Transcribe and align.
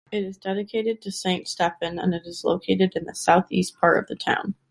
It 0.11 0.23
is 0.23 0.35
dedicated 0.35 0.99
to 1.03 1.11
Saint 1.11 1.47
Stephen, 1.47 1.99
and 1.99 2.11
it 2.15 2.23
is 2.25 2.43
located 2.43 2.93
in 2.95 3.03
the 3.05 3.13
southeast 3.13 3.79
part 3.79 3.99
of 3.99 4.07
the 4.07 4.15
town. 4.15 4.55